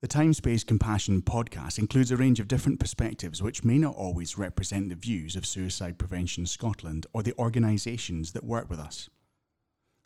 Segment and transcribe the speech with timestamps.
[0.00, 4.38] The Time Space Compassion podcast includes a range of different perspectives which may not always
[4.38, 9.10] represent the views of Suicide Prevention Scotland or the organisations that work with us.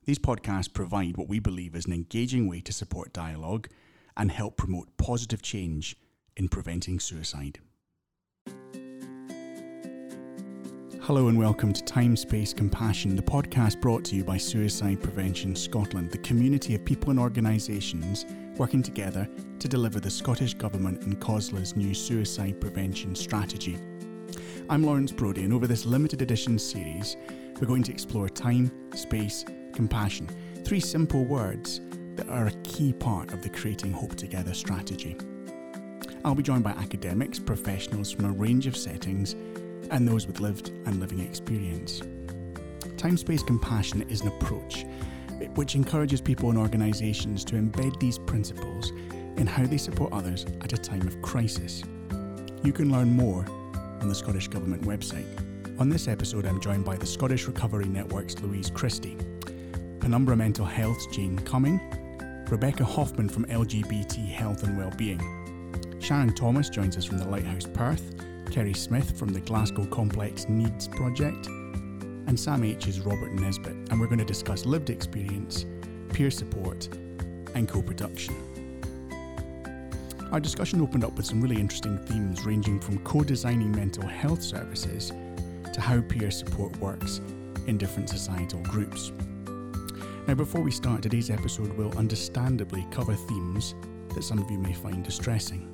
[0.06, 3.68] These podcasts provide what we believe is an engaging way to support dialogue
[4.16, 5.94] and help promote positive change
[6.38, 7.58] in preventing suicide.
[11.02, 15.54] Hello and welcome to Time Space Compassion, the podcast brought to you by Suicide Prevention
[15.54, 18.24] Scotland, the community of people and organisations
[18.56, 19.26] working together
[19.58, 23.78] to deliver the Scottish Government and COSLA's new suicide prevention strategy.
[24.68, 27.16] I'm Lawrence Broadie, and over this limited edition series,
[27.60, 30.28] we're going to explore time, space, compassion,
[30.64, 31.80] three simple words
[32.16, 35.16] that are a key part of the Creating Hope Together strategy.
[36.24, 39.32] I'll be joined by academics, professionals from a range of settings,
[39.90, 42.02] and those with lived and living experience.
[42.98, 44.84] Time space compassion is an approach
[45.50, 48.90] which encourages people and organisations to embed these principles
[49.36, 51.82] in how they support others at a time of crisis.
[52.62, 53.44] You can learn more
[54.00, 55.26] on the Scottish Government website.
[55.80, 59.16] On this episode, I'm joined by the Scottish Recovery Network's Louise Christie,
[60.00, 61.80] Penumbra Mental Health's Jane Cumming,
[62.50, 65.98] Rebecca Hoffman from LGBT Health and Wellbeing.
[66.00, 68.14] Sharon Thomas joins us from the Lighthouse Perth,
[68.50, 71.48] Kerry Smith from the Glasgow Complex Needs Project,
[72.32, 75.66] and SAMH is Robert Nesbitt, and we're going to discuss lived experience,
[76.14, 76.88] peer support,
[77.54, 78.34] and co production.
[80.32, 84.42] Our discussion opened up with some really interesting themes ranging from co designing mental health
[84.42, 85.12] services
[85.74, 87.20] to how peer support works
[87.66, 89.12] in different societal groups.
[90.26, 93.74] Now, before we start, today's episode we'll understandably cover themes
[94.14, 95.70] that some of you may find distressing.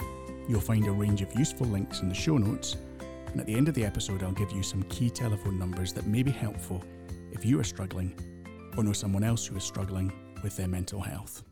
[0.49, 2.77] You'll find a range of useful links in the show notes,
[3.33, 6.07] and at the end of the episode, I'll give you some key telephone numbers that
[6.07, 6.83] may be helpful
[7.33, 8.19] if you are struggling
[8.77, 10.13] or know someone else who is struggling
[10.43, 11.43] with their mental health.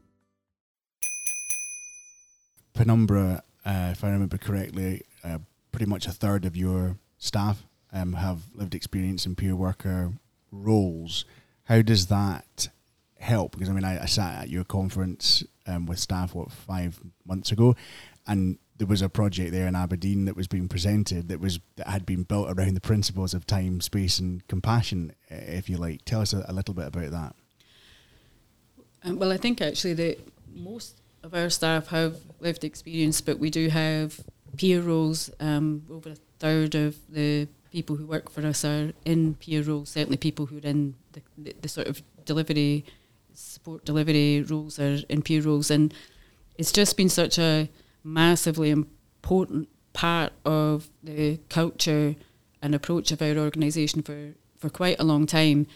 [2.75, 5.39] Penumbra, uh, if I remember correctly, uh,
[5.73, 10.13] pretty much a third of your staff um, have lived experience in peer worker
[10.53, 11.25] roles.
[11.65, 12.69] How does that
[13.19, 13.53] help?
[13.53, 17.51] Because I mean, I, I sat at your conference um, with staff what five months
[17.51, 17.75] ago,
[18.27, 21.89] and there was a project there in Aberdeen that was being presented that was that
[21.89, 25.13] had been built around the principles of time, space, and compassion.
[25.29, 27.35] If you like, tell us a, a little bit about that.
[29.05, 30.19] Um, well, I think actually that
[30.55, 34.21] most of our staff have lived experience, but we do have
[34.57, 35.31] peer roles.
[35.41, 39.91] Um, over a third of the people who work for us are in peer roles.
[39.91, 42.85] Certainly, people who are in the, the, the sort of delivery
[43.35, 45.93] support delivery roles are in peer roles, and
[46.57, 47.69] it's just been such a
[48.07, 52.15] massively important part of the culture
[52.63, 55.67] and approach of our organisation for, for quite a long time,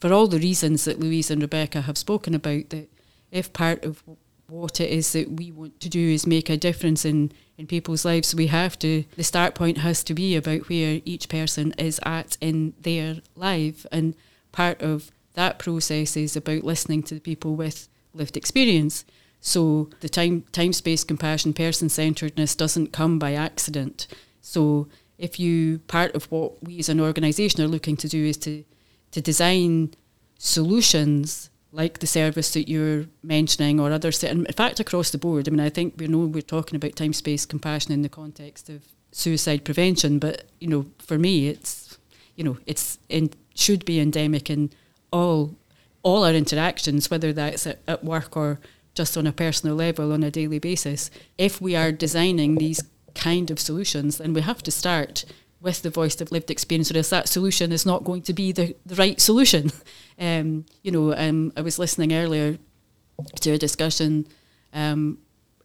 [0.00, 2.88] for all the reasons that Louise and Rebecca have spoken about, that
[3.32, 4.02] if part of
[4.46, 8.04] what it is that we want to do is make a difference in, in people's
[8.04, 12.00] lives, we have to, the start point has to be about where each person is
[12.04, 13.84] at in their life.
[13.90, 14.14] And
[14.52, 19.04] part of that process is about listening to the people with lived experience.
[19.40, 24.06] So the time time space compassion person centeredness doesn't come by accident.
[24.40, 28.36] So if you part of what we as an organisation are looking to do is
[28.38, 28.64] to
[29.12, 29.94] to design
[30.38, 35.48] solutions like the service that you're mentioning or others in fact across the board.
[35.48, 38.68] I mean I think we know we're talking about time space compassion in the context
[38.68, 38.82] of
[39.12, 41.98] suicide prevention, but you know, for me it's
[42.36, 42.98] you know, it's
[43.54, 44.70] should be endemic in
[45.12, 45.56] all
[46.04, 48.60] all our interactions, whether that's at, at work or
[48.98, 51.08] just on a personal level on a daily basis.
[51.38, 52.82] If we are designing these
[53.14, 55.24] kind of solutions, then we have to start
[55.60, 58.50] with the voice of lived experience, or else that solution is not going to be
[58.52, 59.70] the, the right solution.
[60.20, 62.58] Um, you know, um, I was listening earlier
[63.42, 64.26] to a discussion,
[64.72, 65.18] um,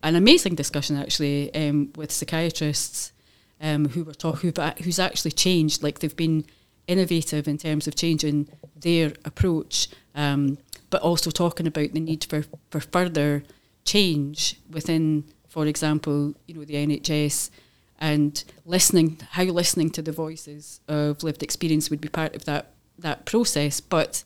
[0.04, 3.14] an amazing discussion actually, um, with psychiatrists
[3.60, 6.46] um, who were talking who's actually changed, like they've been
[6.86, 9.88] innovative in terms of changing their approach.
[10.14, 10.60] Um,
[10.94, 13.44] but also talking about the need for, for further
[13.84, 17.50] change within, for example, you know, the NHS
[17.98, 22.74] and listening how listening to the voices of lived experience would be part of that
[23.00, 23.80] that process.
[23.82, 24.24] But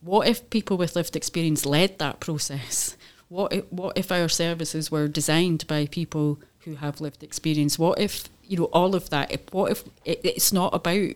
[0.00, 2.96] what if people with lived experience led that process?
[3.28, 7.76] What if, what if our services were designed by people who have lived experience?
[7.76, 9.32] What if you know all of that?
[9.32, 11.14] If, what if it, it's not about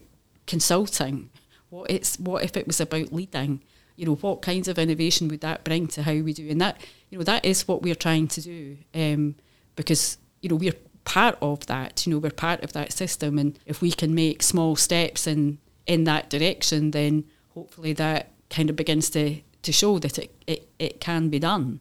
[0.49, 1.31] consulting?
[1.71, 3.61] What it's what if it was about leading?
[3.97, 6.49] You know, what kinds of innovation would that bring to how we do?
[6.49, 9.35] And that, you know, that is what we're trying to do um,
[9.75, 13.39] because, you know, we're part of that, you know, we're part of that system.
[13.39, 18.69] And if we can make small steps in, in that direction, then hopefully that kind
[18.69, 21.81] of begins to, to show that it, it, it can be done.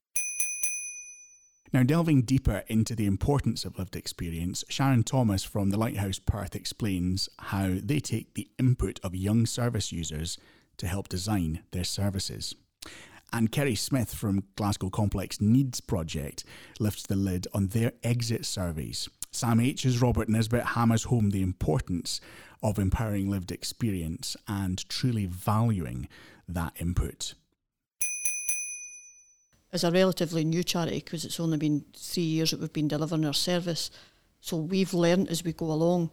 [1.73, 6.55] Now, delving deeper into the importance of lived experience, Sharon Thomas from the Lighthouse Perth
[6.55, 10.37] explains how they take the input of young service users
[10.77, 12.55] to help design their services.
[13.33, 16.43] And Kerry Smith from Glasgow Complex Needs Project
[16.79, 19.09] lifts the lid on their exit surveys.
[19.31, 22.21] SAMH's Robert Nesbitt hammers home the importance
[22.63, 26.07] of empowering lived experience and truly valuing
[26.47, 27.33] that input.
[29.73, 33.25] As a relatively new charity, because it's only been three years that we've been delivering
[33.25, 33.91] our service,
[34.39, 36.11] so we've learned as we go along,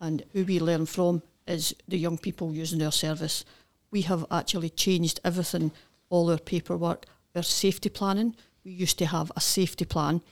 [0.00, 3.44] and who we learn from is the young people using our service.
[3.90, 5.72] We have actually changed everything,
[6.10, 8.36] all our paperwork, our safety planning.
[8.64, 10.22] We used to have a safety plan,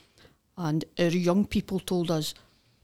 [0.57, 2.35] and our young people told us,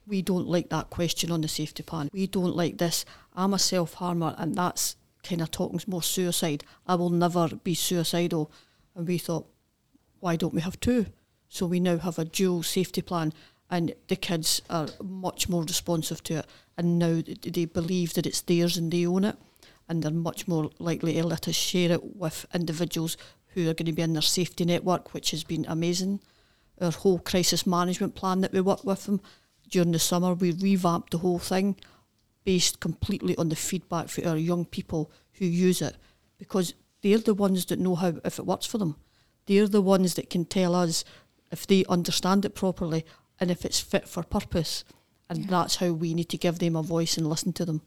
[0.07, 2.09] we don't like that question on the safety plan.
[2.13, 3.05] We don't like this.
[3.35, 6.65] I'm a self harmer, and that's kind of talking more suicide.
[6.87, 8.51] I will never be suicidal.
[8.95, 9.47] And we thought,
[10.19, 11.07] why don't we have two?
[11.49, 13.33] So we now have a dual safety plan,
[13.71, 16.47] and the kids are much more responsive to it.
[16.77, 19.37] And now they believe that it's theirs and they own it,
[19.91, 23.17] and they're much more likely to let us share it with individuals
[23.49, 26.21] who are going to be in their safety network, which has been amazing.
[26.81, 29.21] Our whole crisis management plan that we work with them
[29.69, 31.77] during the summer, we revamped the whole thing
[32.45, 35.97] based completely on the feedback for our young people who use it
[36.39, 38.97] because they're the ones that know how if it works for them.
[39.47, 41.05] They're the ones that can tell us
[41.51, 43.05] if they understand it properly
[43.41, 44.85] and if it's fit for purpose.
[45.29, 45.47] And yeah.
[45.51, 47.83] that's how we need to give them a voice and listen to them.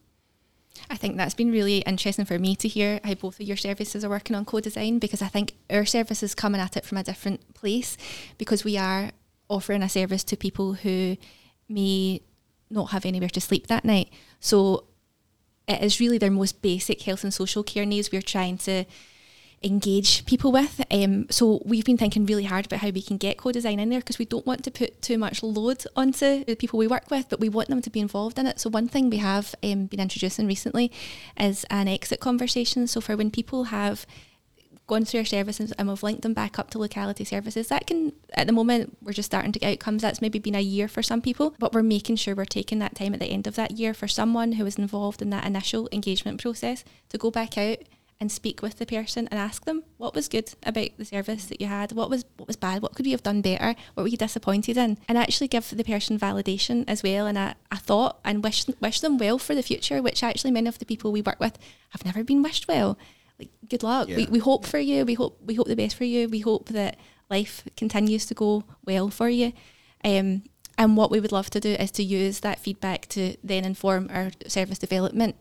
[0.90, 4.04] I think that's been really interesting for me to hear how both of your services
[4.04, 7.04] are working on co-design because I think our service is coming at it from a
[7.04, 7.98] different place
[8.38, 9.12] because we are
[9.50, 11.18] offering a service to people who
[11.70, 12.22] may
[12.70, 14.12] not have anywhere to sleep that night.
[14.40, 14.86] So
[15.68, 18.86] it is really their most basic health and social care needs we're trying to
[19.64, 20.84] engage people with.
[20.92, 24.00] Um, so we've been thinking really hard about how we can get co-design in there
[24.00, 27.30] because we don't want to put too much load onto the people we work with,
[27.30, 28.60] but we want them to be involved in it.
[28.60, 30.92] So one thing we have um, been introducing recently
[31.40, 32.88] is an exit conversation.
[32.88, 34.06] So for when people have
[34.86, 37.70] gone through our services and we've linked them back up to locality services.
[37.70, 40.02] That can, at the moment, we're just starting to get outcomes.
[40.02, 42.96] That's maybe been a year for some people, but we're making sure we're taking that
[42.96, 45.88] time at the end of that year for someone who was involved in that initial
[45.92, 47.78] engagement process to go back out
[48.20, 51.60] and speak with the person and ask them what was good about the service that
[51.60, 54.10] you had, what was what was bad, what could we have done better, what were
[54.10, 58.20] you disappointed in, and actually give the person validation as well and a, a thought
[58.24, 61.22] and wish wish them well for the future, which actually many of the people we
[61.22, 61.58] work with
[61.90, 62.98] have never been wished well
[63.40, 64.08] like good luck.
[64.08, 64.18] Yeah.
[64.18, 65.06] We, we hope for you.
[65.06, 66.30] We hope we hope the best for you.
[66.30, 66.98] We hope that
[67.30, 69.54] life continues to go well for you.
[70.04, 70.44] Um,
[70.78, 74.10] and what we would love to do is to use that feedback to then inform
[74.12, 75.36] our service development.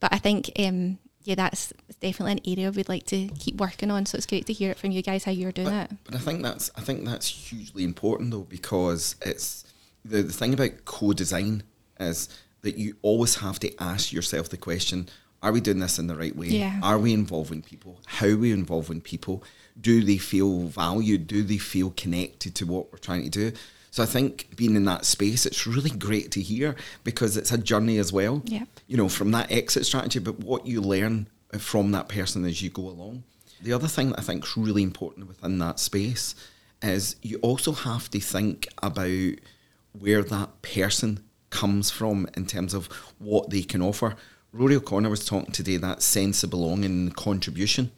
[0.00, 0.98] But I think um,
[1.28, 4.06] yeah, that's definitely an area we'd like to keep working on.
[4.06, 5.96] So it's great to hear it from you guys how you're doing but, it.
[6.04, 9.70] But I think that's I think that's hugely important though because it's
[10.06, 11.64] the, the thing about co-design
[12.00, 12.30] is
[12.62, 15.10] that you always have to ask yourself the question
[15.42, 16.46] are we doing this in the right way?
[16.46, 16.80] Yeah.
[16.82, 18.00] Are we involving people?
[18.06, 19.44] How are we involving people?
[19.78, 21.26] Do they feel valued?
[21.26, 23.52] Do they feel connected to what we're trying to do?
[23.90, 27.58] So I think being in that space, it's really great to hear because it's a
[27.58, 28.42] journey as well.
[28.44, 28.64] Yeah.
[28.86, 32.70] You know, from that exit strategy, but what you learn from that person as you
[32.70, 33.24] go along.
[33.62, 36.34] The other thing that I think is really important within that space
[36.82, 39.34] is you also have to think about
[39.92, 42.86] where that person comes from in terms of
[43.18, 44.14] what they can offer.
[44.52, 47.90] Rory O'Connor was talking today that sense of belonging and contribution.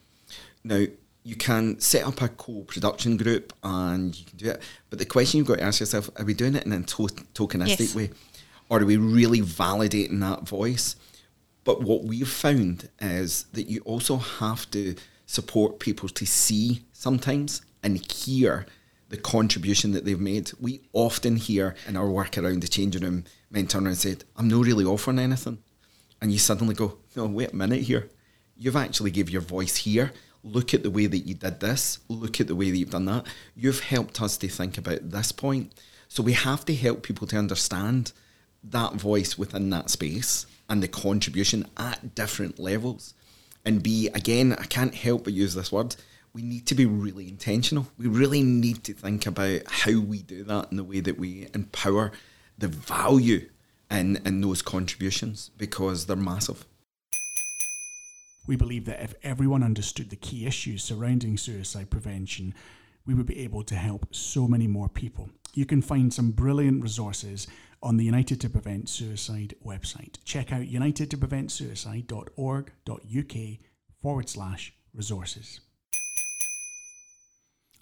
[0.65, 0.87] Now,
[1.23, 5.39] you can set up a co-production group and you can do it, but the question
[5.39, 7.95] you've got to ask yourself: Are we doing it in a to- tokenistic yes.
[7.95, 8.11] way,
[8.69, 10.97] or are we really validating that voice?
[11.65, 14.95] But what we've found is that you also have to
[15.27, 18.67] support people to see sometimes and hear
[19.11, 20.53] the contribution that they've made.
[20.59, 24.17] We often hear in our work around the changing room men turn around and say,
[24.37, 25.59] I'm not really offering anything
[26.21, 28.11] and you suddenly go, no, wait a minute here.
[28.57, 30.13] You've actually gave your voice here.
[30.43, 31.99] Look at the way that you did this.
[32.09, 33.27] Look at the way that you've done that.
[33.55, 35.73] You've helped us to think about this point.
[36.09, 38.13] So we have to help people to understand
[38.65, 43.15] that voice within that space and the contribution at different levels.
[43.65, 45.97] And be, again, I can't help but use this word,
[46.33, 47.89] we need to be really intentional.
[47.99, 51.49] We really need to think about how we do that in the way that we
[51.55, 52.13] empower
[52.57, 53.49] the value
[53.91, 56.65] in, in those contributions because they're massive.
[58.51, 62.53] We believe that if everyone understood the key issues surrounding suicide prevention,
[63.07, 65.31] we would be able to help so many more people.
[65.55, 67.47] You can find some brilliant resources
[67.81, 70.17] on the United to Prevent Suicide website.
[70.25, 73.59] Check out unitedtopreventsuicide.org.uk
[74.03, 75.61] forward slash resources.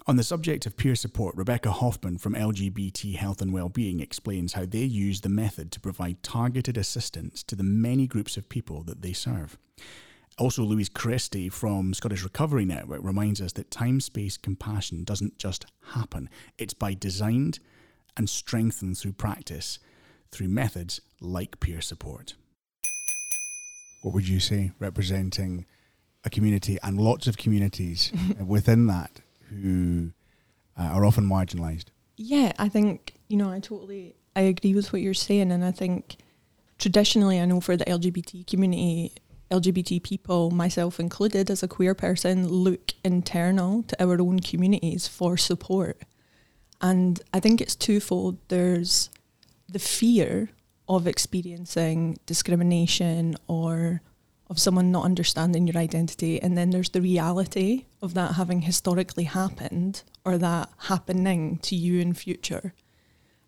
[0.06, 4.66] On the subject of peer support, Rebecca Hoffman from LGBT Health and Wellbeing explains how
[4.66, 9.00] they use the method to provide targeted assistance to the many groups of people that
[9.00, 9.56] they serve.
[10.38, 15.66] Also, Louise Christie from Scottish Recovery Network reminds us that time space compassion doesn't just
[15.94, 17.58] happen, it's by designed
[18.16, 19.80] and strengthened through practice
[20.30, 22.34] through methods like peer support.
[24.02, 25.66] What would you say representing
[26.24, 28.12] a community and lots of communities
[28.44, 30.12] within that who
[30.78, 31.86] uh, are often marginalised?
[32.16, 35.72] Yeah, I think, you know, I totally I agree with what you're saying and I
[35.72, 36.16] think
[36.78, 39.14] traditionally I know for the LGBT community
[39.50, 45.36] LGBT people, myself included as a queer person, look internal to our own communities for
[45.36, 46.02] support.
[46.80, 48.38] And I think it's twofold.
[48.48, 49.10] There's
[49.68, 50.50] the fear
[50.88, 54.00] of experiencing discrimination or
[54.50, 59.24] of someone not understanding your identity, and then there's the reality of that having historically
[59.24, 62.72] happened or that happening to you in future.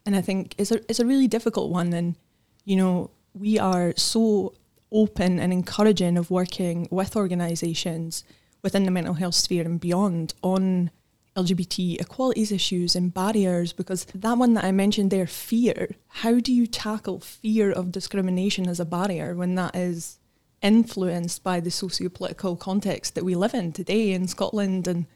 [0.04, 1.92] And I think it's a it's a really difficult one.
[1.92, 2.16] And
[2.64, 4.54] you know, we are so
[4.92, 8.24] open and encouraging of working with organisations
[8.62, 10.90] within the mental health sphere and beyond on
[11.36, 16.52] LGBT equalities issues and barriers because that one that I mentioned there, fear, how do
[16.52, 20.18] you tackle fear of discrimination as a barrier when that is
[20.60, 25.06] influenced by the socio-political context that we live in today in Scotland and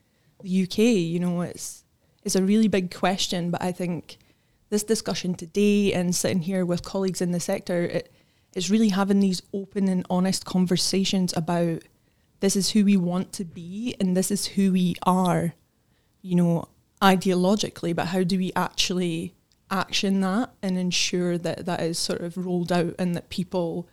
[0.43, 0.78] the UK?
[0.78, 1.85] You know, it's
[2.23, 4.16] it's a really big question, but I think
[4.71, 8.13] this discussion today and sitting here with colleagues in the sector, it
[8.54, 11.82] is really having these open and honest conversations about
[12.40, 15.54] this is who we want to be and this is who we are
[16.25, 16.66] you know,
[17.02, 19.34] ideologically, but how do we actually
[19.70, 23.87] action that and ensure that that is sort of rolled out and that people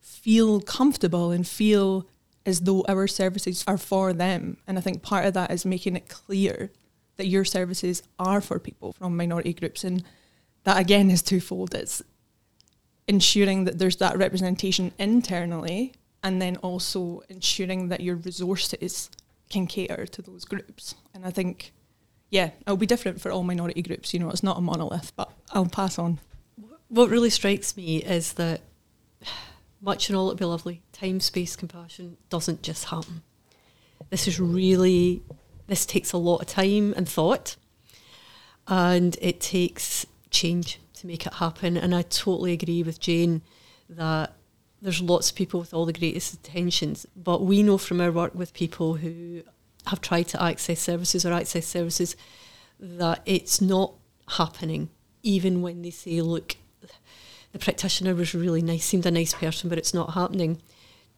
[0.00, 2.08] feel comfortable and feel
[2.46, 4.56] as though our services are for them.
[4.68, 6.70] And I think part of that is making it clear
[7.16, 9.82] that your services are for people from minority groups.
[9.82, 10.04] And
[10.62, 11.74] that again is twofold.
[11.74, 12.02] It's
[13.06, 15.92] ensuring that there's that representation internally
[16.22, 19.10] and then also ensuring that your resources
[19.50, 20.94] can cater to those groups.
[21.12, 21.72] And I think,
[22.30, 24.14] yeah, it'll be different for all minority groups.
[24.14, 26.18] You know, it's not a monolith, but I'll pass on.
[26.88, 28.62] What really strikes me is that
[29.82, 30.82] much and all it'll be lovely.
[30.92, 33.22] Time, space, compassion doesn't just happen.
[34.10, 35.22] This is really,
[35.66, 37.56] this takes a lot of time and thought,
[38.66, 41.76] and it takes change to make it happen.
[41.76, 43.42] And I totally agree with Jane
[43.88, 44.32] that
[44.80, 48.34] there's lots of people with all the greatest intentions, but we know from our work
[48.34, 49.42] with people who
[49.86, 52.16] have tried to access services or access services
[52.80, 53.92] that it's not
[54.28, 54.88] happening,
[55.22, 56.56] even when they say, look,
[57.52, 60.60] the practitioner was really nice, seemed a nice person, but it's not happening.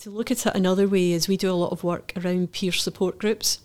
[0.01, 2.73] To look at it another way is we do a lot of work around peer
[2.73, 3.61] support groups.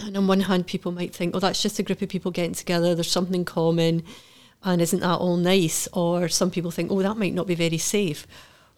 [0.00, 2.54] And on one hand, people might think, oh, that's just a group of people getting
[2.54, 4.02] together, there's something common,
[4.64, 5.88] and isn't that all nice?
[5.92, 8.26] Or some people think, oh, that might not be very safe.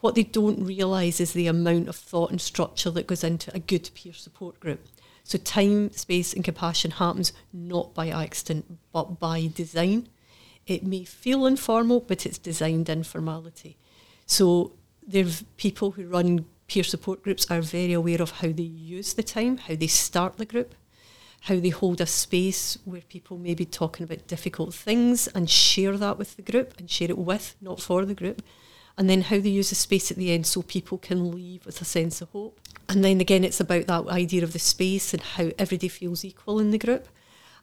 [0.00, 3.58] What they don't realise is the amount of thought and structure that goes into a
[3.58, 4.86] good peer support group.
[5.24, 10.08] So time, space, and compassion happens not by accident, but by design.
[10.66, 13.76] It may feel informal, but it's designed in formality.
[14.26, 14.72] So
[15.06, 19.22] there's people who run peer support groups are very aware of how they use the
[19.22, 20.74] time, how they start the group,
[21.40, 25.96] how they hold a space where people may be talking about difficult things and share
[25.96, 28.42] that with the group and share it with, not for the group
[29.00, 31.80] and then how they use the space at the end so people can leave with
[31.80, 32.60] a sense of hope.
[32.86, 36.60] And then again, it's about that idea of the space and how everybody feels equal
[36.60, 37.08] in the group,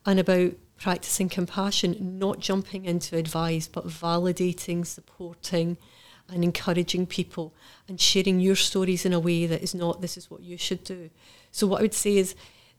[0.03, 5.77] and about practicing compassion, not jumping into advice, but validating, supporting,
[6.27, 7.53] and encouraging people
[7.87, 10.83] and sharing your stories in a way that is not, this is what you should
[10.83, 11.11] do.
[11.51, 12.33] So, what I would say is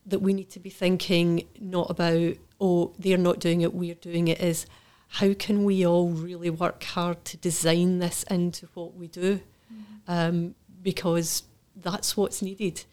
[0.08, 4.28] that we need to be thinking not about, oh, they're not doing it, we're doing
[4.28, 4.66] it, is
[5.08, 9.40] how can we all really work hard to design this into what we do?
[9.72, 10.10] Mm-hmm.
[10.10, 11.44] Um, because
[11.76, 12.84] that's what's needed.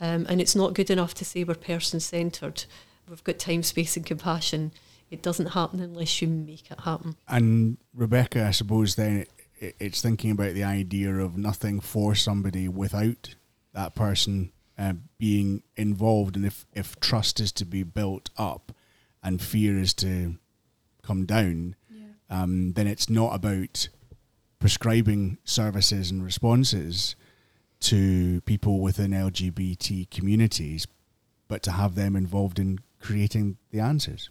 [0.00, 2.64] Um, and it's not good enough to say we're person centred.
[3.08, 4.72] We've got time, space, and compassion.
[5.10, 7.16] It doesn't happen unless you make it happen.
[7.28, 9.26] And Rebecca, I suppose then
[9.60, 13.34] it's thinking about the idea of nothing for somebody without
[13.72, 16.36] that person uh, being involved.
[16.36, 18.72] And if, if trust is to be built up
[19.22, 20.36] and fear is to
[21.02, 22.06] come down, yeah.
[22.30, 23.88] um, then it's not about
[24.58, 27.16] prescribing services and responses
[27.80, 30.86] to people within LGBT communities,
[31.48, 34.30] but to have them involved in creating the answers.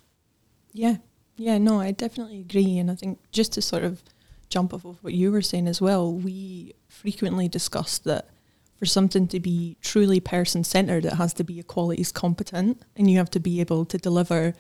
[0.72, 0.98] Yeah,
[1.36, 2.78] yeah, no, I definitely agree.
[2.80, 4.04] And I think just to sort of
[4.50, 8.30] jump off of what you were saying as well, we frequently discuss that
[8.78, 13.18] for something to be truly person centered, it has to be equalities competent, and you
[13.18, 14.54] have to be able to deliver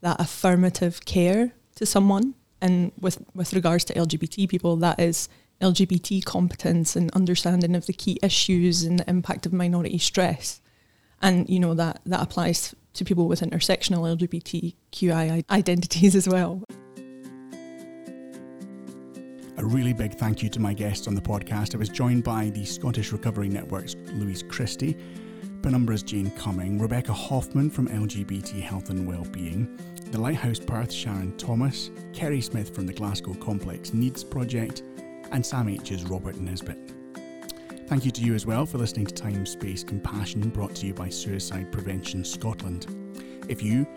[0.00, 2.34] that affirmative care to someone.
[2.60, 5.28] And with with regards to LGBT people, that is
[5.60, 10.60] LGBT competence and understanding of the key issues and the impact of minority stress.
[11.20, 16.64] And you know that that applies to people with intersectional LGBTQI identities as well.
[19.58, 21.74] A really big thank you to my guests on the podcast.
[21.74, 24.96] I was joined by the Scottish Recovery Network's Louise Christie,
[25.62, 29.76] Penumbra's Jane Cumming, Rebecca Hoffman from LGBT Health and Wellbeing,
[30.12, 34.84] the Lighthouse Perth Sharon Thomas, Kerry Smith from the Glasgow Complex Needs Project,
[35.32, 36.94] and SAMH's Robert Nesbitt.
[37.88, 40.94] Thank you to you as well for listening to Time, Space, Compassion, brought to you
[40.94, 42.86] by Suicide Prevention Scotland.
[43.48, 43.88] If you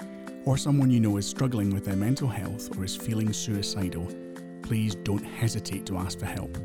[0.43, 4.11] or someone you know is struggling with their mental health or is feeling suicidal,
[4.71, 6.57] please don't hesitate to ask for help.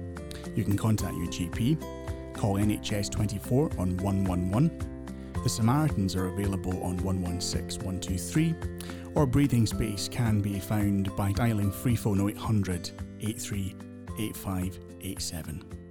[0.55, 5.33] You can contact your GP, call NHS 24 on 111.
[5.43, 8.55] The Samaritans are available on 116 123,
[9.17, 13.75] or Breathing Space can be found by dialing free phone 0800 83
[14.21, 15.86] 8587.